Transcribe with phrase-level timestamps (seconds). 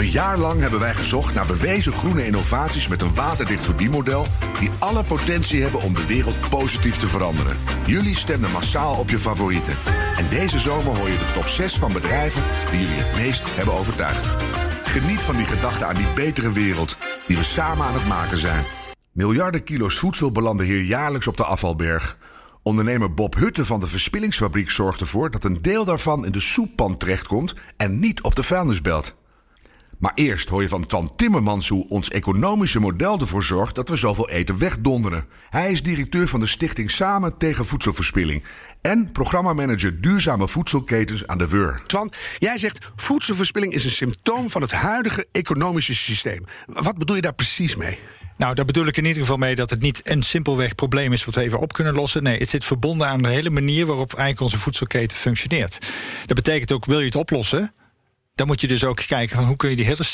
[0.00, 4.26] Een jaar lang hebben wij gezocht naar bewezen groene innovaties met een waterdicht verbiemodel
[4.58, 7.56] die alle potentie hebben om de wereld positief te veranderen.
[7.86, 9.76] Jullie stemden massaal op je favorieten.
[10.16, 13.74] En deze zomer hoor je de top 6 van bedrijven die jullie het meest hebben
[13.74, 14.26] overtuigd.
[14.82, 16.96] Geniet van die gedachte aan die betere wereld
[17.26, 18.64] die we samen aan het maken zijn.
[19.12, 22.18] Miljarden kilo's voedsel belanden hier jaarlijks op de afvalberg.
[22.62, 26.96] Ondernemer Bob Hutte van de Verspillingsfabriek zorgt ervoor dat een deel daarvan in de soeppan
[26.96, 29.18] terechtkomt en niet op de vuilnisbelt.
[30.00, 33.96] Maar eerst hoor je van Tan Timmermans hoe ons economische model ervoor zorgt dat we
[33.96, 35.24] zoveel eten wegdonderen.
[35.50, 38.44] Hij is directeur van de stichting Samen tegen Voedselverspilling
[38.80, 41.80] en programmamanager Duurzame Voedselketens aan de WUR.
[41.86, 46.44] Twan, jij zegt voedselverspilling is een symptoom van het huidige economische systeem.
[46.66, 47.98] Wat bedoel je daar precies mee?
[48.36, 51.24] Nou, daar bedoel ik in ieder geval mee dat het niet een simpelweg probleem is
[51.24, 52.22] wat we even op kunnen lossen.
[52.22, 55.78] Nee, het zit verbonden aan de hele manier waarop eigenlijk onze voedselketen functioneert.
[56.26, 57.72] Dat betekent ook, wil je het oplossen?
[58.40, 60.04] Dan moet je dus ook kijken van hoe kun je die hele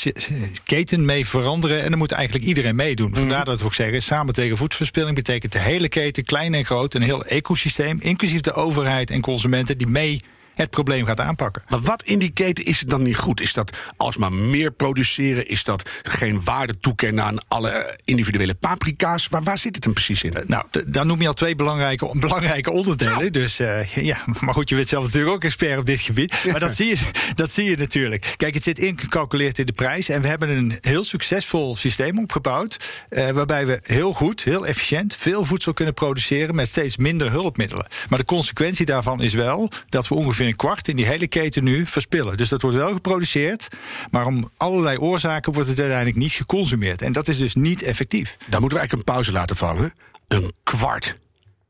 [0.63, 1.83] keten mee veranderen.
[1.83, 3.09] En dan moet eigenlijk iedereen meedoen.
[3.09, 3.19] Mhm.
[3.19, 6.93] Vandaar dat we ook zeggen, samen tegen voedselverspilling betekent de hele keten, klein en groot,
[6.93, 10.21] een heel ecosysteem, inclusief de overheid en consumenten die mee
[10.57, 11.63] het probleem gaat aanpakken.
[11.69, 13.41] Maar wat in die keten is het dan niet goed?
[13.41, 15.47] Is dat alsmaar meer produceren?
[15.47, 19.27] Is dat geen waarde toekennen aan alle individuele paprika's?
[19.27, 20.33] Waar, waar zit het dan precies in?
[20.45, 23.15] Nou, d- daar noem je al twee belangrijke, belangrijke onderdelen.
[23.17, 23.29] Nou.
[23.29, 26.35] Dus eh, ja, maar goed, je bent zelf natuurlijk ook expert op dit gebied.
[26.51, 26.97] Maar dat zie, je,
[27.35, 28.33] dat zie je natuurlijk.
[28.37, 30.09] Kijk, het zit ingecalculeerd in de prijs.
[30.09, 32.77] En we hebben een heel succesvol systeem opgebouwd.
[33.09, 36.55] eh, waarbij we heel goed, heel efficiënt, veel voedsel kunnen produceren.
[36.55, 37.87] met steeds minder hulpmiddelen.
[38.09, 41.63] Maar de consequentie daarvan is wel dat we ongeveer een kwart in die hele keten
[41.63, 42.37] nu verspillen.
[42.37, 43.67] Dus dat wordt wel geproduceerd.
[44.11, 47.01] Maar om allerlei oorzaken wordt het uiteindelijk niet geconsumeerd.
[47.01, 48.37] En dat is dus niet effectief.
[48.49, 49.93] Dan moeten we eigenlijk een pauze laten vallen.
[50.27, 51.17] Een kwart.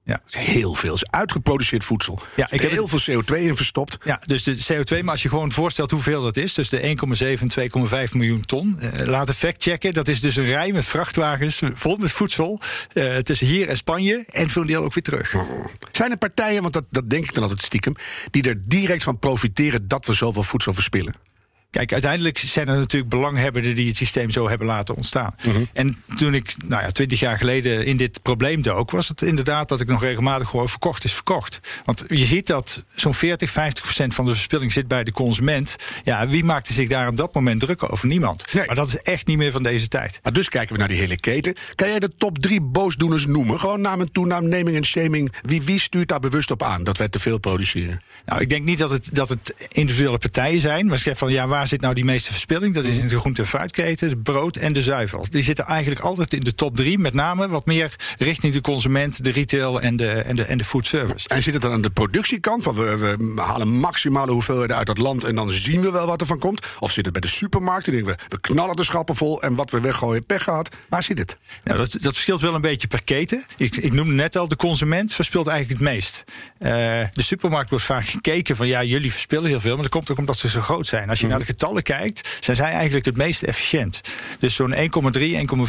[0.08, 0.22] Ja.
[0.26, 0.90] Dat is heel veel.
[0.90, 2.20] Dat is uitgeproduceerd voedsel.
[2.36, 3.98] Ja, ik heb heel veel CO2 in verstopt.
[4.04, 7.42] Ja, dus de CO2, maar als je gewoon voorstelt hoeveel dat is, dus de 1,7
[7.42, 8.80] en 2,5 miljoen ton.
[8.80, 9.94] Eh, laat de fact checken.
[9.94, 12.60] Dat is dus een rij met vrachtwagens vol met voedsel
[12.94, 15.36] eh, tussen hier en Spanje en voor een deel ook weer terug.
[15.92, 17.96] Zijn er partijen, want dat, dat denk ik dan altijd stiekem,
[18.32, 21.16] die er direct van profiteren dat we zoveel voedsel verspillen?
[21.78, 25.36] Kijk, uiteindelijk zijn er natuurlijk belanghebbenden die het systeem zo hebben laten ontstaan.
[25.74, 29.70] En toen ik, nou ja, twintig jaar geleden in dit probleem dook, was het inderdaad
[29.70, 31.60] dat ik nog regelmatig gewoon verkocht is verkocht.
[31.86, 35.76] Want je ziet dat zo'n 40, 50 procent van de verspilling zit bij de consument.
[36.04, 38.08] Ja, wie maakte zich daar op dat moment druk over?
[38.08, 38.54] Niemand.
[38.54, 38.66] Nee.
[38.66, 40.20] Maar dat is echt niet meer van deze tijd.
[40.24, 41.54] Maar dus kijken we naar die hele keten.
[41.76, 43.60] Kan jij de top drie boosdoeners noemen?
[43.60, 45.34] Gewoon naam en toenaam, naming en shaming.
[45.42, 48.02] Wie, wie stuurt daar bewust op aan dat wij te veel produceren?
[48.26, 50.88] Nou, ik denk niet dat het, dat het individuele partijen zijn.
[50.88, 52.74] Maar zeg van ja, waar zit nou die meeste verspilling?
[52.74, 55.26] Dat is in de groente- en fruitketen, de brood en de zuivel.
[55.30, 57.00] Die zitten eigenlijk altijd in de top drie.
[57.00, 60.64] Met name wat meer richting de consument, de retail en de, en de, en de
[60.64, 61.30] food service.
[61.30, 62.64] En zit het dan aan de productiekant?
[62.64, 66.22] Van we, we halen maximale hoeveelheden uit dat land en dan zien we wel wat
[66.22, 66.66] er van komt?
[66.80, 67.86] Of zit het bij de supermarkt?
[67.86, 70.76] En denken we, we knallen de schappen vol en wat we weggooien, pech gehad.
[70.90, 71.38] Waar zit het?
[71.64, 73.46] Nou, dat, dat verschilt wel een beetje per keten.
[73.58, 76.24] Ik, ik noemde net al, de consument verspilt eigenlijk het meest.
[76.60, 76.70] Eh,
[77.14, 80.18] de supermarkt wordt vaak gekeken van ja, jullie verspillen heel veel, maar dat komt ook
[80.18, 81.10] omdat ze zo groot zijn.
[81.10, 84.02] Als je naar de getallen kijkt, zijn zij eigenlijk het meest efficiënt.
[84.40, 84.80] Dus zo'n 1,3,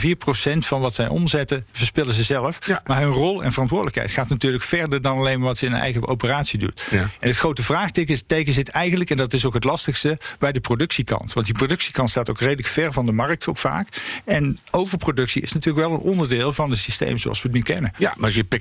[0.05, 2.66] 1,4 procent van wat zij omzetten, verspillen ze zelf.
[2.66, 2.83] Ja.
[2.87, 5.81] Maar hun rol en verantwoordelijkheid gaat natuurlijk verder dan alleen maar wat ze in hun
[5.81, 6.87] eigen operatie doet.
[6.91, 7.00] Ja.
[7.00, 10.61] En het grote vraagteken teken zit eigenlijk, en dat is ook het lastigste, bij de
[10.61, 11.33] productiekant.
[11.33, 13.88] Want die productiekant staat ook redelijk ver van de markt, ook vaak.
[14.25, 17.93] En overproductie is natuurlijk wel een onderdeel van het systeem zoals we het nu kennen.
[17.97, 18.61] Ja, maar als je per,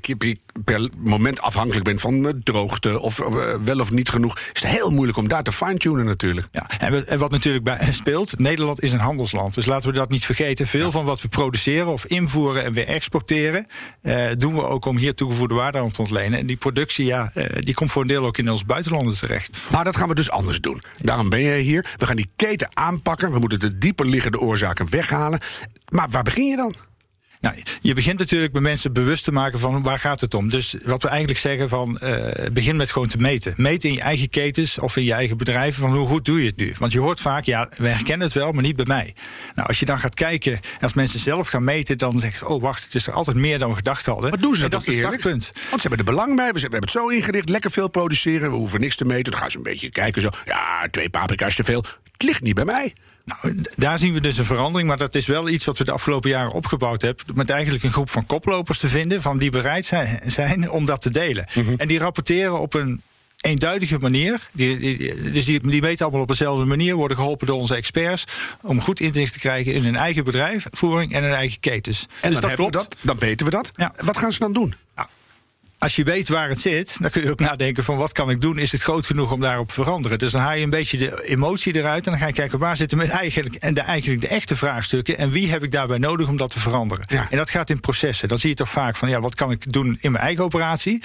[0.64, 4.72] per, moment afhankelijk bent van eh, droogte of eh, wel of niet genoeg, is het
[4.72, 6.48] heel moeilijk om daar te fine-tunen natuurlijk.
[6.52, 9.54] Ja, en en wat natuurlijk bij speelt, Nederland is een handelsland.
[9.54, 10.68] Dus laten we dat niet vergeten.
[10.68, 13.68] Veel van wat we produceren of invoeren en weer exporteren,
[14.02, 16.40] eh, doen we ook om hier toegevoegde waarde aan te ontlenen.
[16.40, 19.58] En die productie, ja, eh, die komt voor een deel ook in ons buitenlanden terecht.
[19.72, 20.82] Maar dat gaan we dus anders doen.
[21.02, 21.96] Daarom ben je hier.
[21.98, 23.32] We gaan die keten aanpakken.
[23.32, 25.40] We moeten de dieper liggende oorzaken weghalen.
[25.90, 26.76] Maar waar begin je dan?
[27.40, 30.50] Nou, je begint natuurlijk bij mensen bewust te maken van waar gaat het om.
[30.50, 33.54] Dus wat we eigenlijk zeggen van eh, begin met gewoon te meten.
[33.58, 36.48] Meet in je eigen ketens of in je eigen bedrijven van hoe goed doe je
[36.48, 36.74] het nu.
[36.78, 39.16] Want je hoort vaak, ja, we herkennen het wel, maar niet bij mij.
[39.56, 42.62] Nou, als je dan gaat kijken, als mensen zelf gaan meten, dan zeggen ze, oh
[42.62, 44.30] wacht, het is er altijd meer dan we gedacht hadden.
[44.30, 45.52] Maar doen ze En dat, dat is het startpunt.
[45.70, 46.52] Want ze hebben er belang bij.
[46.52, 47.50] We hebben het zo ingericht.
[47.50, 48.50] Lekker veel produceren.
[48.50, 49.32] We hoeven niks te meten.
[49.32, 50.22] Dan gaan ze een beetje kijken.
[50.22, 50.30] Zo.
[50.46, 51.86] Ja, twee paprika's te veel.
[52.12, 52.94] Het ligt niet bij mij.
[53.28, 55.92] Nou, daar zien we dus een verandering, maar dat is wel iets wat we de
[55.92, 57.26] afgelopen jaren opgebouwd hebben.
[57.36, 61.02] Met eigenlijk een groep van koplopers te vinden, van die bereid zijn, zijn om dat
[61.02, 61.48] te delen.
[61.78, 63.02] En die rapporteren op een
[63.42, 64.48] eenduidige manier.
[64.52, 68.24] Die, die- dus die, die weten allemaal op dezelfde manier, worden geholpen door onze experts.
[68.62, 72.06] om goed inzicht te krijgen in hun eigen bedrijfvoering en hun eigen ketens.
[72.22, 73.72] En dus dan, hebben we dat, dan weten we dat.
[73.76, 73.94] Ja.
[74.04, 74.74] Wat gaan ze dan doen?
[75.80, 78.42] Als je weet waar het zit, dan kun je ook nadenken van wat kan ik
[78.42, 78.58] doen?
[78.58, 80.20] Is het groot genoeg om daarop te veranderen?
[80.20, 82.76] Dus dan haal je een beetje de emotie eruit en dan ga je kijken waar
[82.76, 86.28] zitten mijn eigenlijk en de, eigenlijk de echte vraagstukken en wie heb ik daarbij nodig
[86.28, 87.06] om dat te veranderen?
[87.08, 87.28] Ja.
[87.30, 88.28] En dat gaat in processen.
[88.28, 91.04] Dan zie je toch vaak van ja, wat kan ik doen in mijn eigen operatie?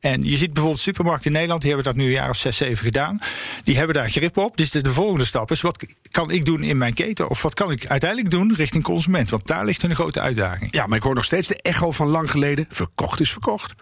[0.00, 2.56] En je ziet bijvoorbeeld supermarkten in Nederland, die hebben dat nu een jaar of zes,
[2.56, 3.18] zeven gedaan.
[3.64, 4.56] Die hebben daar grip op.
[4.56, 7.28] Dus de, de volgende stap is wat kan ik doen in mijn keten?
[7.28, 9.30] Of wat kan ik uiteindelijk doen richting consument?
[9.30, 10.72] Want daar ligt een grote uitdaging.
[10.72, 12.66] Ja, maar ik hoor nog steeds de echo van lang geleden.
[12.68, 13.74] Verkocht is verkocht.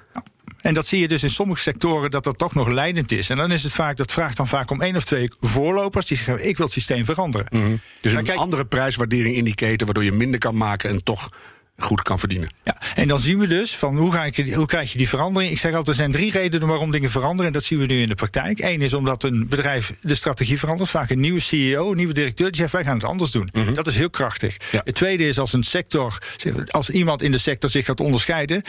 [0.67, 3.31] En dat zie je dus in sommige sectoren dat dat toch nog leidend is.
[3.31, 6.17] En dan is het vaak, dat vraagt dan vaak om één of twee voorlopers die
[6.17, 7.47] zeggen: ik wil het systeem veranderen.
[7.51, 11.05] Dus Dan een kijk- andere prijswaardering in die keten, waardoor je minder kan maken en
[11.05, 11.29] toch
[11.79, 12.49] goed kan verdienen.
[12.65, 15.53] Ja, en dan zien we dus van hoe, ga ik, hoe krijg je die verandering.
[15.53, 17.47] Ik zeg altijd, er zijn drie redenen waarom dingen veranderen.
[17.47, 18.59] En dat zien we nu in de praktijk.
[18.59, 20.91] Eén is omdat een bedrijf de strategie verandert.
[20.91, 23.49] Vaak een nieuwe CEO, een nieuwe directeur, die zegt wij gaan het anders doen.
[23.75, 24.57] Dat is heel krachtig.
[24.71, 24.81] Ja.
[24.85, 26.19] Het tweede is als een sector,
[26.71, 28.63] als iemand in de sector zich gaat onderscheiden,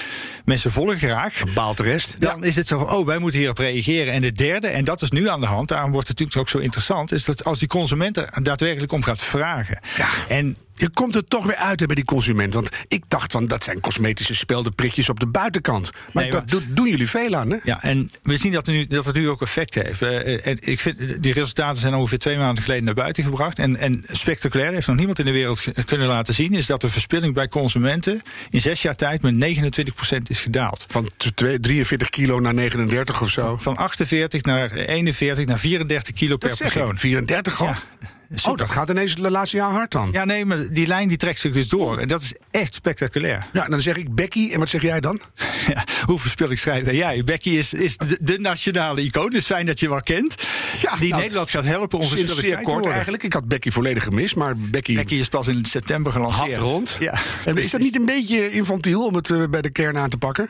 [0.46, 1.44] mensen volgen graag.
[1.54, 2.16] Baalt de rest.
[2.20, 4.14] Dan is het zo van, oh, wij moeten hierop reageren.
[4.14, 6.62] En de derde, en dat is nu aan de hand, daarom wordt het natuurlijk ook
[6.62, 9.80] zo interessant, is dat als die consument er daadwerkelijk om gaat vragen.
[9.98, 10.08] Ja.
[10.28, 12.54] En Je komt er toch weer uit hè, bij die consument.
[12.54, 15.92] Want ik dacht van dat zijn cosmetische speldenprikjes op de buitenkant.
[16.14, 17.58] Maar Nee, dat maar- doen jullie veel aan, hè?
[17.64, 20.02] Ja, en we zien dat, het nu, dat het nu ook effect heeft.
[20.02, 23.60] Eh, en ik vind, die resultaten zijn ongeveer twee maanden geleden naar buiten gebracht.
[23.60, 26.54] En, en spectaculair, heeft nog niemand in de wereld kunnen laten zien...
[26.54, 30.86] is dat de verspilling bij consumenten in zes jaar tijd met 29% is gedaald.
[30.90, 33.58] Van t- twee- 43 kilo naar 39 of zo.
[33.58, 36.92] Van 48 naar 41 naar 34 kilo per Dat persoon.
[36.92, 36.98] ik.
[37.00, 37.76] 34 gewoon.
[38.00, 38.08] Ja,
[38.46, 40.10] oh, dat gaat ineens de laatste jaar hard dan.
[40.12, 40.20] Ja.
[40.20, 41.98] Ja, nee, maar die lijn die trekt zich dus door.
[41.98, 43.46] En dat is echt spectaculair.
[43.52, 44.50] dan zeg ik Becky.
[44.52, 45.22] En wat zeg jij dan?
[45.68, 47.24] Ja, hoe verspilling schrijven jij?
[47.24, 49.30] Becky is, is de, de nationale icoon.
[49.30, 50.36] Dus fijn dat je wel kent.
[50.82, 53.24] Ja, die nou, Nederland gaat helpen om verspilling te kort eigenlijk.
[53.24, 56.58] Ik had Becky volledig gemist, maar Becky, Becky is pas in september gelanceerd.
[56.58, 56.98] rond.
[57.00, 57.14] Ja.
[57.46, 60.18] En is dat niet een beetje infantiel om het eh, bij de kern aan te
[60.18, 60.50] pakken?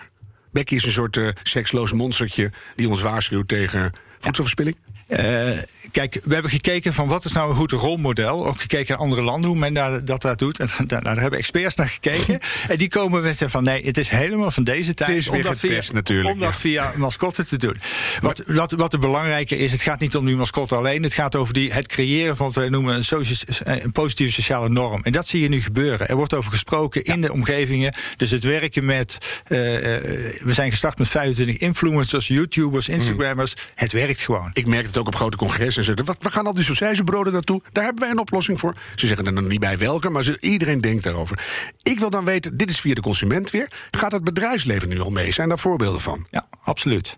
[0.52, 4.76] Becky is een soort eh, seksloos monstertje die ons waarschuwt tegen voedselverspilling.
[5.08, 5.50] Eh,
[5.92, 8.48] kijk, we hebben gekeken van wat is nou een goed rolmodel.
[8.48, 10.60] Ook gekeken naar andere landen, hoe men daar, dat daar doet.
[10.60, 12.40] En daar, daar hebben experts naar gekeken.
[12.68, 15.10] en die komen met zeggen van nee, het is helemaal van deze tijd.
[15.10, 16.56] is weer om dat getest via, natuurlijk, Om dat ja.
[16.56, 17.76] via mascotte te doen.
[18.22, 21.04] Wat, wat, wat de belangrijke is, het gaat niet om die mascotte alleen.
[21.04, 24.70] Het gaat over die, het creëren van wat wij noemen een, socia- een positieve sociale
[24.70, 25.04] norm.
[25.04, 26.08] En dat zie je nu gebeuren.
[26.08, 27.96] Er wordt over gesproken in de omgevingen.
[28.18, 30.04] Dus het werken met, eh, eh,
[30.44, 33.54] we zijn gestart met 25 influencers, YouTubers, Instagrammers.
[33.76, 34.50] Het werkt gewoon.
[34.54, 35.84] Ik merk het ook op grote congressen.
[35.84, 37.62] Ze zeggen, wat, waar gaan al die sausijzenbroden naartoe?
[37.72, 38.76] Daar hebben wij een oplossing voor.
[38.96, 41.40] Ze zeggen er nog niet bij welke, maar ze, iedereen denkt daarover.
[41.84, 43.72] Ik wil dan weten, dit is via de consument weer.
[43.92, 45.34] Gaat het bedrijfsleven nu al mee?
[45.34, 46.26] Zijn daar voorbeelden van?
[46.30, 47.18] Ja, absoluut.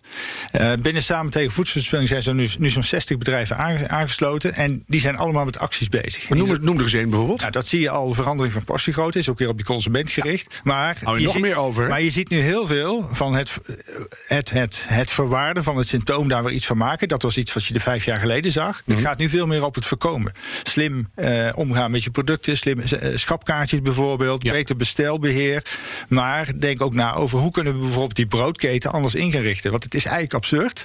[0.51, 4.53] Eh, binnen Samen tegen Voedselverspilling zijn er nu, nu zo'n 60 bedrijven aange- aangesloten.
[4.53, 6.29] En die zijn allemaal met acties bezig.
[6.29, 7.39] Maar noem, er- noem er eens één bijvoorbeeld.
[7.39, 10.59] Nou, dat zie je al, verandering van portiegrootte is ook weer op die consument gericht.
[10.63, 11.87] Maar Hou je nog ziet, meer over?
[11.87, 13.57] Maar je ziet nu heel veel van het,
[14.27, 17.07] het, het, het verwaarden van het symptoom, daar weer iets van maken.
[17.07, 18.81] Dat was iets wat je er vijf jaar geleden zag.
[18.85, 18.91] Mhm.
[18.97, 20.31] Het gaat nu veel meer op het voorkomen.
[20.63, 24.51] Slim eh, omgaan met je producten, slim eh, schapkaartjes bijvoorbeeld, Ja.
[24.51, 25.65] beter bestelbeheer.
[26.07, 29.71] Maar denk ook na over hoe kunnen we bijvoorbeeld die broodketen anders in gaan richten.
[29.71, 30.83] Want het is eigenlijk absurd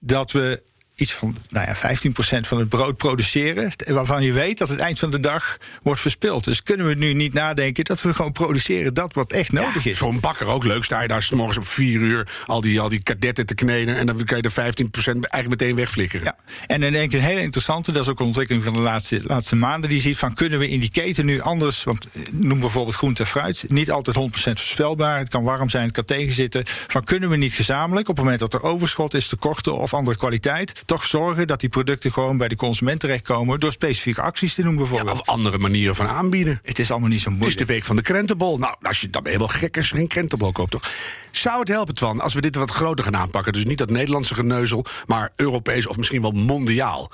[0.00, 0.62] dat we
[0.96, 3.72] iets van nou ja, 15% van het brood produceren.
[3.86, 6.44] Waarvan je weet dat het eind van de dag wordt verspild.
[6.44, 9.98] Dus kunnen we nu niet nadenken dat we gewoon produceren dat wat echt nodig is.
[9.98, 10.84] Zo'n bakker ook leuk.
[10.84, 13.96] Sta je daar 's morgens om vier uur al die, al die kadetten te kneden.
[13.96, 16.24] En dan kan je er 15% eigenlijk meteen wegflikkeren.
[16.24, 16.36] Ja.
[16.66, 19.20] En dan denk ik een hele interessante, dat is ook een ontwikkeling van de laatste,
[19.24, 22.60] laatste maanden, die ziet van kunnen we in die keten nu anders, want eh, noem
[22.60, 26.62] bijvoorbeeld groente en fruit, niet altijd 100% voorspelbaar, het kan warm zijn, het kan tegenzitten,
[26.66, 30.16] van kunnen we niet gezamenlijk op het moment dat er overschot is, tekorten of andere
[30.16, 34.62] kwaliteit, toch zorgen dat die producten gewoon bij de consument terechtkomen door specifieke acties te
[34.62, 35.20] doen bijvoorbeeld.
[35.20, 36.60] Of andere manieren van aanbieden.
[36.62, 37.66] het is allemaal niet zo Het is moeilijk.
[37.66, 38.58] de week van de krentenbol.
[38.58, 40.90] Nou, als je dan ben je wel gek als je geen krentenbol koopt, toch?
[41.30, 43.52] Zou het helpen, Twan, als we dit wat groter gaan aanpakken?
[43.52, 47.10] Dus niet dat Nederlandse geneuzel, maar Europees of misschien wel mondiaal.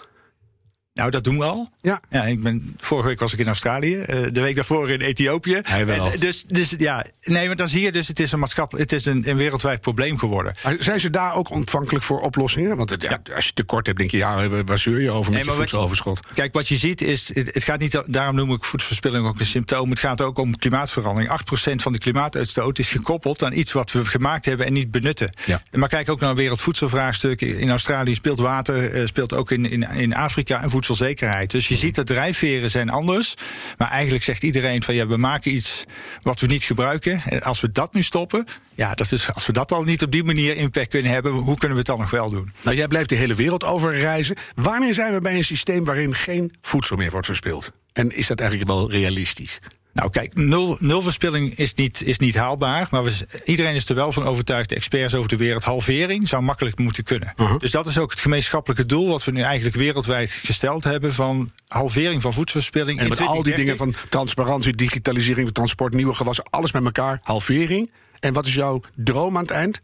[1.00, 1.68] Nou, dat doen we al.
[1.78, 2.00] Ja.
[2.10, 5.60] Ja, ik ben, vorige week was ik in Australië, eh, de week daarvoor in Ethiopië.
[5.62, 6.06] Hij wel.
[6.06, 8.90] En, eh, dus, dus ja, nee, maar dan zie je dus, het is een maatschappelijk,
[8.90, 10.54] het is een, een wereldwijd probleem geworden.
[10.64, 12.76] Maar zijn ze daar ook ontvankelijk voor oplossingen?
[12.76, 15.44] Want het, ja, als je tekort hebt, denk je, ja, waar zeur je over met
[15.44, 16.20] Nee, je voedseloverschot?
[16.34, 19.46] Kijk, wat je ziet is, het het gaat niet, daarom noem ik voedselverspilling ook een
[19.46, 19.90] symptoom.
[19.90, 21.40] Het gaat ook om klimaatverandering.
[21.70, 25.36] 8% van de klimaatuitstoot is gekoppeld aan iets wat we gemaakt hebben en niet benutten.
[25.46, 25.60] Ja.
[25.70, 27.40] Maar kijk ook naar een wereldvoedselvraagstuk.
[27.40, 31.50] In Australië speelt water, eh, speelt ook in, in, in Afrika en voedselzekerheid.
[31.50, 33.34] Dus je ziet dat drijfveren zijn anders.
[33.78, 35.84] Maar eigenlijk zegt iedereen van ja, we maken iets
[36.22, 37.22] wat we niet gebruiken.
[37.24, 38.44] En als we dat nu stoppen,
[38.74, 41.58] ja, dat is, als we dat al niet op die manier impact kunnen hebben, hoe
[41.58, 42.52] kunnen we het dan nog wel doen?
[42.62, 44.36] Nou, jij blijft de hele wereld over reizen.
[44.54, 47.70] Wanneer zijn we bij een systeem waarin geen voedsel meer wordt verspild?
[47.92, 49.60] En is dat eigenlijk wel realistisch?
[49.92, 52.88] Nou, kijk, nul, nul verspilling is niet, is niet haalbaar.
[52.90, 56.42] Maar we, iedereen is er wel van overtuigd, de experts over de wereld, halvering zou
[56.42, 57.32] makkelijk moeten kunnen.
[57.36, 57.58] Uh-huh.
[57.58, 61.52] Dus dat is ook het gemeenschappelijke doel wat we nu eigenlijk wereldwijd gesteld hebben: van
[61.68, 62.98] halvering van voedselverspilling.
[62.98, 63.86] En in met al die 2030.
[63.86, 67.90] dingen van transparantie, digitalisering transport, nieuwe gewassen, alles met elkaar, halvering.
[68.20, 69.80] En wat is jouw droom aan het eind?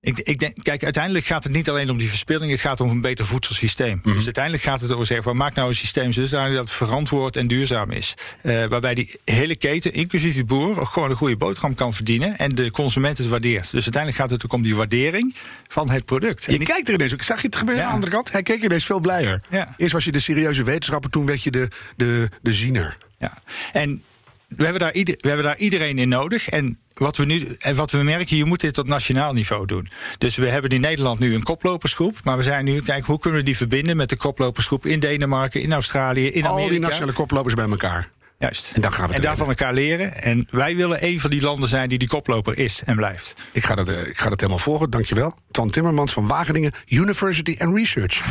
[0.00, 2.90] Ik, ik denk, kijk, uiteindelijk gaat het niet alleen om die verspilling, het gaat om
[2.90, 4.00] een beter voedselsysteem.
[4.04, 4.14] Mhm.
[4.14, 7.36] Dus uiteindelijk gaat het over zeggen: van, maak nou een systeem zodanig dat het verantwoord
[7.36, 8.14] en duurzaam is.
[8.42, 12.38] Eh, waarbij die hele keten, inclusief de boer, ook gewoon een goede boterham kan verdienen
[12.38, 13.70] en de consument het waardeert.
[13.70, 15.34] Dus uiteindelijk gaat het ook om die waardering
[15.66, 16.44] van het product.
[16.44, 17.88] Je niet- kijkt er ineens, ik zag je het gebeuren Ja.
[17.90, 18.32] aan de andere kant.
[18.32, 19.42] Hij keek ineens veel blijer.
[19.50, 19.74] Ja.
[19.76, 22.96] Eerst was je de serieuze wetenschapper, toen werd je de, de, de ziener.
[23.18, 23.38] Ja.
[23.72, 24.02] En
[24.48, 26.48] we hebben, daar ieder, we hebben daar iedereen in nodig.
[26.48, 29.88] En wat we nu en wat we merken, je moet dit op nationaal niveau doen.
[30.18, 32.16] Dus we hebben in Nederland nu een koplopersgroep.
[32.22, 35.62] Maar we zijn nu kijken hoe kunnen we die verbinden met de koplopersgroep in Denemarken,
[35.62, 36.62] in Australië, in Amerika.
[36.62, 38.08] Al die nationale koplopers bij elkaar.
[38.38, 38.72] Juist.
[38.74, 40.22] En dan gaan we en daarvan elkaar leren.
[40.22, 43.34] En wij willen een van die landen zijn die die koploper is en blijft.
[43.52, 45.34] Ik ga dat, eh, ik ga dat helemaal volgen, dankjewel.
[45.50, 48.22] Twan Timmermans van Wageningen University and Research.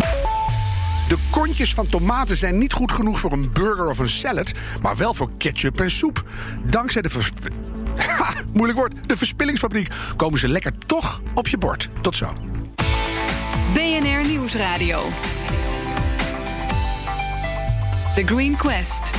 [1.08, 4.98] De kontjes van tomaten zijn niet goed genoeg voor een burger of een salad, maar
[4.98, 6.24] wel voor ketchup en soep.
[6.66, 7.10] Dankzij de
[7.98, 11.88] Ha, moeilijk woord, de verspillingsfabriek komen ze lekker toch op je bord.
[12.02, 12.34] Tot zo.
[13.74, 15.10] BNR Nieuwsradio.
[18.16, 19.12] The Green Quest.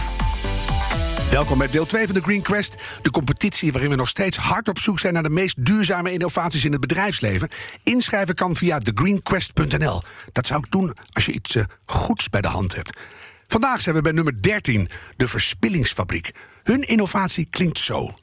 [1.31, 2.75] Welkom bij deel 2 van de Green Quest.
[3.03, 6.65] De competitie waarin we nog steeds hard op zoek zijn naar de meest duurzame innovaties
[6.65, 7.49] in het bedrijfsleven.
[7.83, 10.03] Inschrijven kan via thegreenquest.nl.
[10.33, 12.99] Dat zou ik doen als je iets eh, goeds bij de hand hebt.
[13.47, 16.31] Vandaag zijn we bij nummer 13, de Verspillingsfabriek.
[16.63, 18.15] Hun innovatie klinkt zo.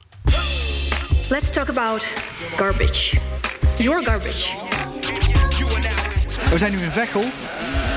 [1.28, 2.06] Let's talk about
[2.56, 3.20] garbage.
[3.76, 4.48] Your garbage.
[6.50, 7.22] We zijn nu in Veghel.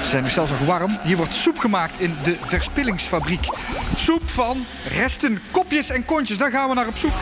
[0.04, 0.98] Ze zijn nu zelfs nog warm.
[1.04, 3.48] Hier wordt soep gemaakt in de verspillingsfabriek.
[3.96, 6.38] Soep van resten, kopjes en kontjes.
[6.38, 7.14] Daar gaan we naar op zoek.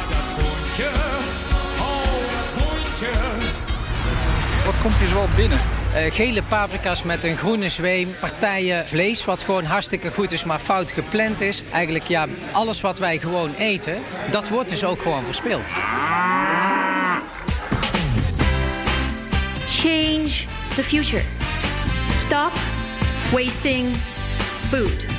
[4.66, 5.77] Wat komt hier zoal binnen?
[5.98, 8.16] Eh, gele paprika's met een groene zweem.
[8.20, 11.64] Partijen vlees wat gewoon hartstikke goed is, maar fout gepland is.
[11.72, 14.02] Eigenlijk ja, alles wat wij gewoon eten,
[14.32, 15.66] dat wordt dus ook gewoon verspild.
[19.66, 21.24] Change the future.
[22.14, 22.52] Stop
[23.32, 23.88] wasting
[24.70, 25.17] food.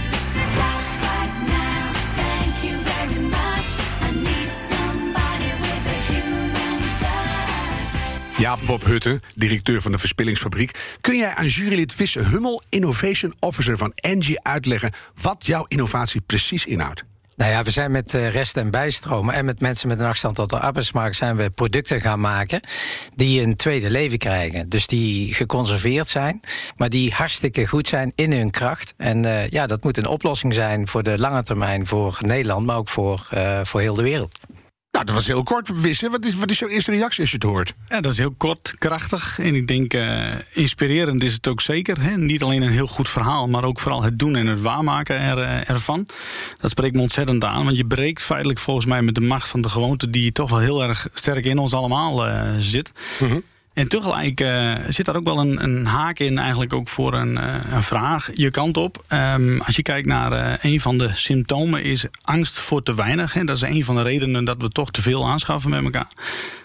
[8.38, 10.78] Ja, Bob Hutte, directeur van de Verspillingsfabriek.
[11.00, 14.92] Kun jij aan jurylid Wisse Hummel, Innovation Officer van Engie, uitleggen
[15.23, 17.04] wat jouw innovatie precies inhoudt?
[17.37, 20.35] Nou ja, we zijn met eh, rest- en bijstromen en met mensen met een afstand
[20.35, 22.61] tot de arbeidsmarkt zijn we producten gaan maken
[23.14, 24.68] die een tweede leven krijgen.
[24.68, 26.40] Dus die geconserveerd zijn,
[26.76, 28.95] maar die hartstikke goed zijn in hun kracht.
[28.97, 32.76] En eh, ja, dat moet een oplossing zijn voor de lange termijn voor Nederland, maar
[32.76, 34.38] ook voor, eh, voor heel de wereld.
[34.99, 36.11] Nou, dat was heel kort, Wisse.
[36.11, 37.75] Wat is, wat is jouw eerste reactie als je het hoort?
[37.88, 39.38] Ja, dat is heel kort, krachtig.
[39.38, 42.00] En ik denk, eh, inspirerend is het ook zeker.
[42.00, 42.17] Hè?
[42.17, 45.38] Niet alleen een heel goed verhaal, maar ook vooral het doen en het waarmaken er,
[45.38, 46.07] eh, ervan.
[46.61, 47.64] Dat spreekt me ontzettend aan.
[47.64, 50.11] Want je breekt feitelijk volgens mij met de macht van de gewoonte...
[50.11, 52.93] die toch wel heel erg sterk in ons allemaal eh, zit.
[53.78, 57.37] En tegelijk eh, zit daar ook wel een, een haak in, eigenlijk ook voor een,
[57.37, 58.30] eh, een vraag.
[58.35, 59.04] Je kant op.
[59.08, 63.32] Ehm, als je kijkt naar eh, een van de symptomen, is angst voor te weinig.
[63.32, 63.44] Hè.
[63.44, 66.06] Dat is een van de redenen dat we toch te veel aanschaffen met elkaar.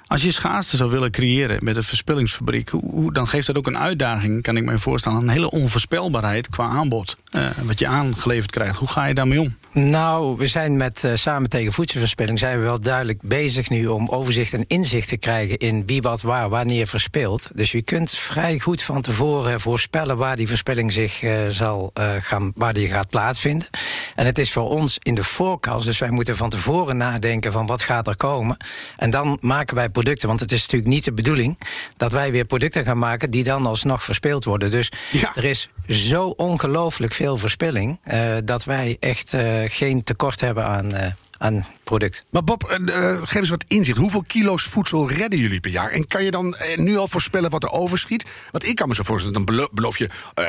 [0.08, 2.72] Als je schaarste zou willen creëren met een verspillingsfabriek,
[3.12, 5.22] dan geeft dat ook een uitdaging, kan ik me voorstellen.
[5.22, 7.18] Een hele onvoorspelbaarheid qua aanbod.
[7.64, 8.78] wat je aangeleverd krijgt.
[8.78, 9.56] Hoe ga je daarmee om?
[9.74, 12.40] Nou, we zijn met eh, Samen tegen Voedselverspilling...
[12.40, 15.58] zijn we wel duidelijk bezig nu om overzicht en inzicht te krijgen...
[15.58, 17.48] in wie wat waar, wanneer verspilt.
[17.54, 20.18] Dus je kunt vrij goed van tevoren voorspellen...
[20.18, 23.68] waar die verspilling zich eh, zal eh, gaan, waar die gaat plaatsvinden.
[24.16, 25.86] En het is voor ons in de voorkast.
[25.86, 28.58] Dus wij moeten van tevoren nadenken van wat gaat er komen.
[28.98, 30.28] En dan maken wij producten.
[30.28, 31.58] Want het is natuurlijk niet de bedoeling...
[31.98, 33.32] dat wij weer producten gaan maken...
[33.32, 34.72] die dan alsnog verspild worden.
[34.72, 35.32] Dus Ja.
[35.36, 38.00] er is zo ongelooflijk veel verspilling...
[38.46, 39.34] dat wij echt
[39.70, 42.26] geen tekort hebben aan, eh, aan product.
[42.30, 43.98] Maar Bob, eh, eh, geef eens wat inzicht.
[43.98, 45.90] Hoeveel kilo's voedsel redden jullie per jaar?
[45.92, 48.26] En kan je dan eh, nu al voorspellen wat er overschiet?
[48.52, 50.48] Want ik kan me zo voorstellen, dan belo- beloof je eh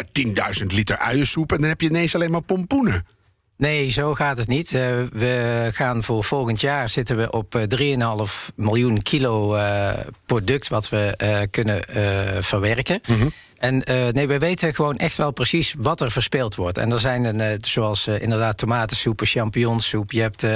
[0.60, 1.52] 10.000 liter uiensoep...
[1.52, 3.06] en dan heb je ineens alleen maar pompoenen.
[3.56, 4.66] Nee, zo gaat het niet.
[4.74, 4.80] Eh,
[5.12, 9.92] we gaan voor volgend jaar zitten we op eh, 3,5 miljoen kilo eh,
[10.26, 13.00] product wat we eh, kunnen eh, verwerken.
[13.64, 16.78] En eh, nee, we weten gewoon echt wel precies wat er verspeeld wordt.
[16.78, 20.12] En er zijn een, eh, zoals eh, inderdaad tomatensoep, champignonsoep.
[20.12, 20.46] Je hebt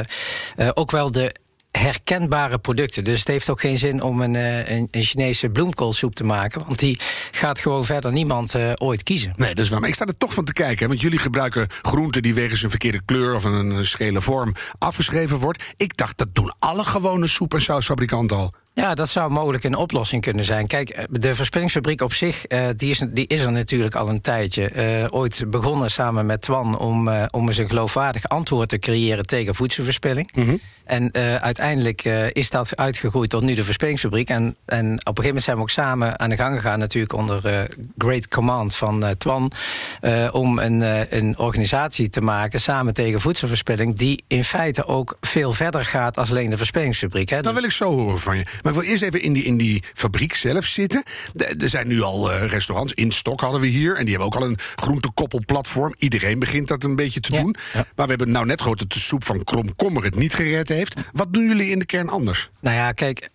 [0.75, 1.35] ook wel de
[1.71, 3.05] herkenbare producten.
[3.05, 4.35] Dus het heeft ook geen zin om een,
[4.73, 6.67] een, Chinese bloemkoolsoep te maken.
[6.67, 6.99] Want die
[7.31, 9.33] gaat gewoon verder niemand ooit kiezen.
[9.37, 9.81] Nee, dat is waar.
[9.81, 10.89] Maar ik sta er toch van te kijken.
[10.89, 15.63] Want jullie gebruiken groenten die wegens een verkeerde kleur of een schele vorm afgeschreven wordt.
[15.77, 18.53] Ik dacht, dat doen alle gewone soep- en sausfabrikanten al.
[18.79, 20.67] Ja, dat zou mogelijk een oplossing kunnen zijn.
[20.67, 24.21] Kijk, eh, de verspillingsfabriek op zich, eh, die, is, die is er natuurlijk al een
[24.21, 24.69] tijdje.
[24.69, 29.55] Eh, ooit begonnen samen met Twan om, om eens een geloofwaardig antwoord te creëren tegen
[29.55, 30.31] voedselverspilling.
[30.85, 34.29] En eh, uiteindelijk is dat uitgegroeid tot nu de verspillingsfabriek.
[34.29, 37.13] En, en op een gegeven moment zijn we ook samen aan de gang gegaan, natuurlijk
[37.13, 37.69] onder
[37.99, 39.53] Great Command van Twan,
[40.31, 40.81] om een,
[41.17, 46.31] een organisatie te maken samen tegen voedselverspilling, die in feite ook veel verder gaat als
[46.31, 47.29] alleen de verspillingsfabriek.
[47.29, 47.41] Hè.
[47.41, 48.45] Dat wil ik zo horen van je.
[48.69, 51.03] Maar ik wil eerst even in die, in die fabriek zelf zitten.
[51.37, 52.93] Er zijn nu al eh, restaurants.
[52.93, 53.97] In Stok hadden we hier.
[53.97, 55.95] En die hebben ook al een groentekoppelplatform.
[55.99, 57.55] Iedereen begint dat een beetje te Ja, doen.
[57.73, 57.87] ja.
[57.95, 60.95] Maar we hebben nou net gehoord dat de soep van Kromkommer het niet gered heeft.
[61.13, 62.49] Wat doen jullie in de kern anders?
[62.61, 63.29] Nou ja, kijk.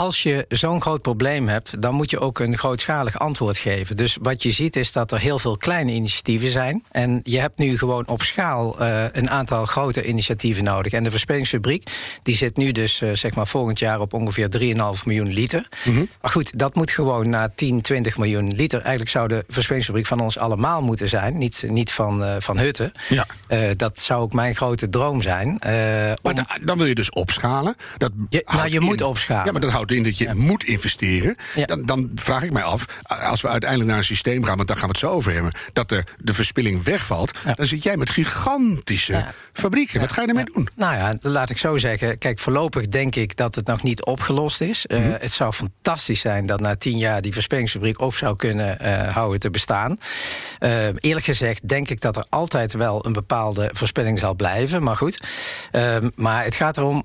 [0.00, 3.96] Als je zo'n groot probleem hebt, dan moet je ook een grootschalig antwoord geven.
[3.96, 6.84] Dus wat je ziet is dat er heel veel kleine initiatieven zijn.
[6.90, 10.92] En je hebt nu gewoon op schaal eh, een aantal grote initiatieven nodig.
[10.92, 11.90] En de verspillingsfabriek
[12.22, 15.68] die zit nu dus eh, zeg maar volgend jaar op ongeveer 3,5 miljoen liter.
[16.20, 18.80] Maar goed, dat moet gewoon naar 10, 20 miljoen liter.
[18.80, 21.38] Eigenlijk zou de verspillingsfabriek van ons allemaal moeten zijn.
[21.38, 22.92] Niet, niet van, eh, van Hutten.
[23.08, 23.26] Ja.
[23.74, 25.56] Dat zou ook mijn grote droom zijn.
[25.60, 27.76] Maar om- da- dan wil je dus opschalen.
[27.96, 29.44] Dat Je- nou, je in- moet opschalen.
[29.44, 31.36] Ja, maar dat houdt in dat je moet investeren.
[31.54, 31.64] Ja.
[31.66, 34.56] Dan, dan vraag ik mij af, als we uiteindelijk naar een systeem gaan...
[34.56, 35.52] want daar gaan we het zo over hebben...
[35.72, 37.38] dat er de verspilling wegvalt...
[37.44, 37.54] Ja.
[37.54, 40.00] dan zit jij met gigantische fabrieken.
[40.00, 40.68] Wat ga je ermee doen?
[40.74, 42.18] Nou ja, laat ik zo zeggen.
[42.18, 44.86] Kijk, voorlopig denk ik dat het nog niet opgelost is.
[44.86, 45.10] Eh, Mhm.
[45.20, 49.40] het zou fantastisch zijn dat na tien jaar die verspillingsfabriek op zou kunnen eh, houden
[49.40, 49.96] te bestaan.
[50.58, 54.82] Eh, eerlijk gezegd denk ik dat er altijd wel een bepaalde verspilling zal blijven.
[54.82, 55.20] Maar goed.
[56.14, 57.02] Maar het gaat erom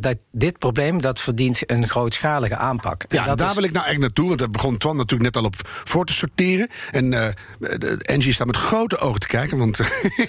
[0.00, 3.02] dat dit probleem dat verdient een grootschalige aanpak.
[3.02, 4.26] En Ja, dat daar is- wil ik nou echt naartoe.
[4.26, 6.68] Want daar begon Twan natuurlijk net al op voor te sorteren.
[6.90, 9.76] En de- Angie staat met grote ogen te kijken, want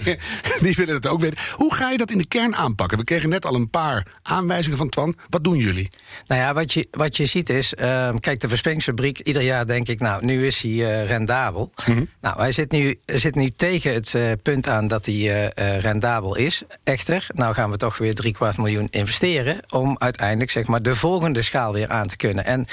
[0.64, 1.38] die willen het ook weten.
[1.56, 2.98] Hoe ga je dat in de kern aanpakken?
[2.98, 5.14] We kregen net al een paar aanwijzingen van Twan.
[5.28, 5.88] Wat doen jullie?
[6.26, 9.88] Nou ja, wat je, wat je ziet is, ehm, kijk, de verspillingsfabriek, ieder jaar denk
[9.88, 11.72] ik, nou, nu is hij eh, rendabel.
[12.20, 16.62] Nou, hij zit nu, zit nu tegen het eh, punt aan dat hij rendabel is.
[16.84, 20.94] Echter, nou gaan we toch weer drie kwart miljoen investeren om uiteindelijk, zeg maar, de
[20.96, 22.44] volgende schaal weer aan te kunnen.
[22.44, 22.66] En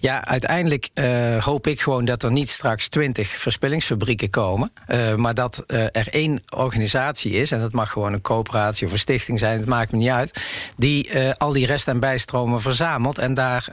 [0.00, 5.34] ja, uiteindelijk eh, hoop ik gewoon dat er niet straks twintig verspillingsfabrieken komen, eh, maar
[5.34, 9.38] dat eh, er één organisatie is, en dat mag gewoon een coöperatie of een stichting
[9.38, 10.40] zijn, het maakt me niet uit,
[10.76, 13.64] die al die rest- en bijstromen verzamelt en daar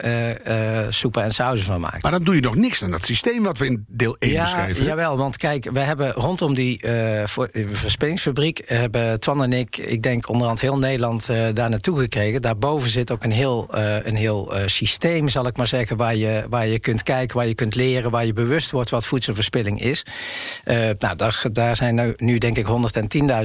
[0.89, 2.04] soepen en sauzen van maakt.
[2.04, 4.42] Maar dan doe je nog niks aan dat systeem wat we in deel 1 Ja,
[4.42, 4.86] beschrijven.
[4.86, 6.80] jawel, want kijk, we hebben rondom die
[7.54, 8.62] verspillingsfabriek...
[8.65, 12.42] hebben Twan en ik, ik denk onderhand heel Nederland daar naartoe gekregen.
[12.42, 13.68] Daarboven zit ook een heel,
[14.04, 15.97] een heel systeem, zal ik maar zeggen...
[15.97, 18.12] Waar je, waar je kunt kijken, waar je kunt leren...
[18.12, 20.05] waar je bewust wordt wat voedselverspilling is.
[20.63, 22.65] Eh, nou, daar, daar zijn nu, nu denk ik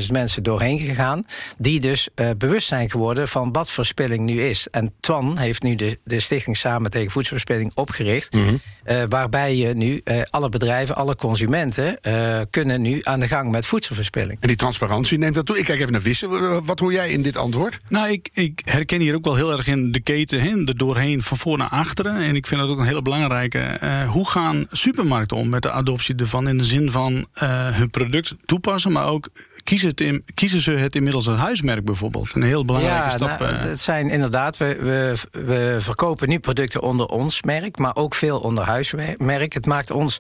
[0.00, 1.24] 110.000 mensen doorheen gegaan...
[1.58, 4.66] die dus eh, bewust zijn geworden van wat verspilling nu is.
[4.70, 8.36] En Twan heeft nu de, de Stichting Samen tegen Voedselverspilling opgericht...
[8.84, 12.00] eh, waarbij je nu eh, alle bedrijven, alle consumenten...
[12.00, 14.40] eh, kunnen nu aan de gang met voedselverspilling.
[14.40, 15.58] En die transparantie neemt dat toe.
[15.58, 16.64] Ik kijk even naar Wissen.
[16.64, 17.78] Wat hoor jij in dit antwoord?
[17.88, 21.13] Nou, ik, ik herken hier ook wel heel erg in de keten, hè, er doorheen
[21.22, 22.16] van voor naar achteren.
[22.16, 23.58] En ik vind dat ook een hele belangrijke.
[23.58, 26.48] eh, hoe gaan supermarkten om met de adoptie ervan?
[26.48, 29.28] In de zin van eh, hun product toepassen, maar ook
[29.64, 32.30] kiezen, het in- kiezen ze het inmiddels als huismerk bijvoorbeeld?
[32.34, 33.38] Een heel belangrijke stap.
[33.38, 33.60] nou, eh.
[33.60, 38.40] het zijn inderdaad, we, we, we verkopen nu producten onder ons merk, maar ook veel
[38.40, 39.52] onder huismerk.
[39.52, 40.16] Het maakt ons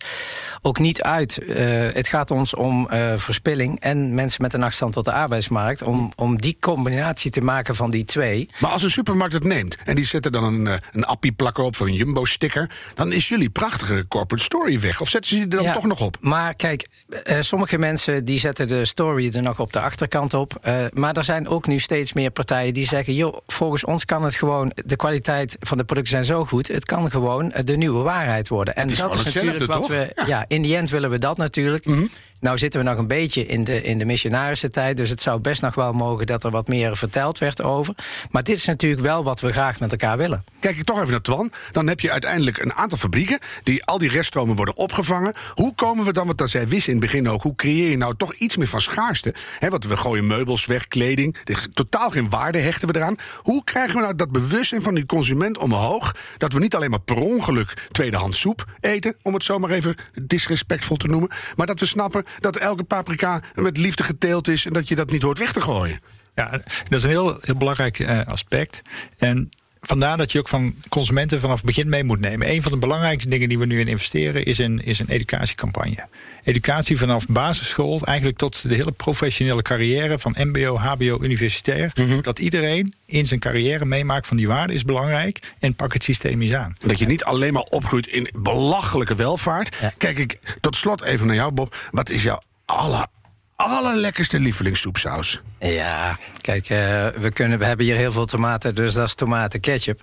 [0.62, 1.38] ook niet uit.
[1.38, 5.82] Eh, het gaat ons om eh, verspilling en mensen met een afstand tot de arbeidsmarkt.
[5.82, 8.48] Om, om die combinatie te maken van die twee.
[8.58, 11.80] Maar als een supermarkt het neemt en die zetten dan een, een appie-plakker op of
[11.80, 12.70] een jumbo-sticker...
[12.94, 15.00] dan is jullie prachtige corporate story weg.
[15.00, 16.16] Of zetten ze die er dan Ja, toch nog op?
[16.20, 16.86] Maar kijk,
[17.22, 20.58] eh, sommige mensen die zetten de story er nog op de achterkant op.
[20.62, 23.14] Eh, maar er zijn ook nu steeds meer partijen die zeggen...
[23.14, 24.72] joh, volgens ons kan het gewoon...
[24.74, 26.68] de kwaliteit van de producten zijn zo goed...
[26.68, 28.76] het kan gewoon eh, de nieuwe waarheid worden.
[28.76, 29.88] En dat is natuurlijk wat toch?
[29.88, 30.12] we...
[30.14, 30.22] Ja.
[30.22, 30.28] Mhm.
[30.28, 30.44] Ja.
[30.48, 31.84] in die end willen we dat natuurlijk.
[32.44, 34.96] Nou zitten we nog een beetje in de, in de missionarische tijd...
[34.96, 37.94] dus het zou best nog wel mogen dat er wat meer verteld werd over.
[38.30, 40.44] Maar dit is natuurlijk wel wat we graag met elkaar willen.
[40.60, 41.52] Kijk ik toch even naar Twan.
[41.72, 43.38] Dan heb je uiteindelijk een aantal fabrieken...
[43.62, 45.34] die al die reststromen worden opgevangen.
[45.54, 47.42] Hoe komen we dan, want dat zei Wis in het begin ook...
[47.42, 49.34] hoe creëer je nou toch iets meer van schaarste?
[49.58, 51.36] Hè, want we gooien meubels weg, kleding.
[51.72, 53.16] Totaal geen waarde hechten we eraan.
[53.38, 56.14] Hoe krijgen we nou dat bewustzijn van die consument omhoog...
[56.38, 59.16] dat we niet alleen maar per ongeluk tweedehands soep eten...
[59.22, 61.30] om het zomaar even disrespectvol te noemen...
[61.56, 64.66] maar dat we snappen dat elke paprika met liefde geteeld is...
[64.66, 66.00] en dat je dat niet hoort weg te gooien.
[66.34, 68.82] Ja, dat is een heel, heel belangrijk eh, aspect.
[69.18, 69.48] En
[69.80, 72.50] vandaar dat je ook van consumenten vanaf het begin mee moet nemen.
[72.50, 76.08] Een van de belangrijkste dingen die we nu in investeren is een, is een educatiecampagne.
[76.44, 81.92] Educatie vanaf basisschool, eigenlijk tot de hele professionele carrière van MBO, HBO, universitair.
[82.22, 86.42] Dat iedereen in zijn carrière meemaakt van die waarde is belangrijk en pak het systeem
[86.42, 86.76] eens aan.
[86.78, 89.76] Dat je niet alleen maar opgroeit in belachelijke welvaart.
[89.98, 91.76] Kijk ik tot slot even naar jou, Bob.
[91.90, 93.06] Wat is jouw aller,
[93.56, 95.40] allerlekkerste lievelingssoepsaus?
[95.60, 96.78] Ja, kijk, eh,
[97.08, 100.00] we, kunnen, we hebben hier heel veel tomaten, dus dat is tomaten ketchup.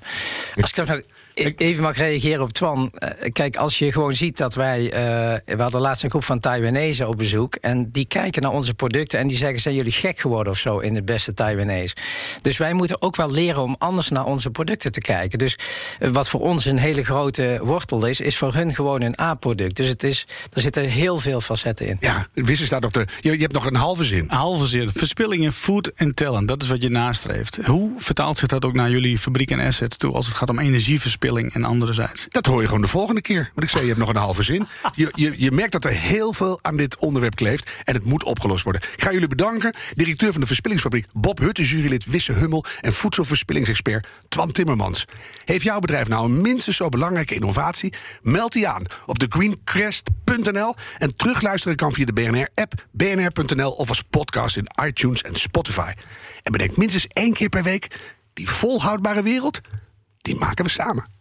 [0.62, 2.90] Als ik nog e- even mag reageren op Twan.
[2.90, 4.92] eh, kijk, als je gewoon ziet dat wij...
[4.92, 7.56] eh, we hadden laatst een groep van Taiwanese op bezoek...
[7.56, 9.60] en die kijken naar onze producten en die zeggen...
[9.60, 11.96] zijn jullie gek geworden of zo in het beste Taiwanese?
[12.42, 15.40] Dus wij moeten ook wel leren om anders naar onze producten te kijken.
[15.40, 15.56] Dus
[16.00, 18.20] eh, wat voor ons een hele grote wortel is...
[18.20, 19.76] is voor hun gewoon een A-product.
[19.76, 21.98] Dus het is, er zitten heel veel facetten in.
[22.00, 23.06] Ja, Wisse staat nog de.
[23.20, 24.26] Je, je hebt nog een halve zin.
[24.30, 24.92] Halve zin.
[24.92, 27.58] Verspilling in food en talent, dat is wat je nastreeft.
[27.66, 30.60] Hoe vertaalt zich dat ook naar jullie fabriek en assets toe als het gaat om
[30.60, 32.26] energieverspilling en anderzijds?
[32.30, 33.52] Dat hoor je gewoon de volgende keer.
[33.54, 34.68] Want ik zei, je hebt nog een halve zin.
[34.96, 37.70] Je, je, je merkt dat er heel veel aan dit onderwerp kleeft.
[37.84, 38.82] En het moet opgelost worden.
[38.94, 39.76] Ik ga jullie bedanken.
[39.94, 42.66] Directeur van de Verspillingsfabriek Bob Hutte, jurylid Wisse Hummel...
[42.82, 45.06] en voedselverspillingsexpert Twan Timmermans.
[45.46, 47.94] Heeft jouw bedrijf nou een minstens zo belangrijke innovatie?
[48.22, 50.76] Meld die aan op thegreencrest.nl.
[50.98, 53.72] En terugluisteren kan via de BNR-app, bnr.nl...
[53.72, 55.92] of als podcast in iTunes en Spotify.
[56.44, 58.00] En bedenk minstens één keer per week...
[58.34, 59.60] die volhoudbare wereld,
[60.22, 61.20] die maken we samen.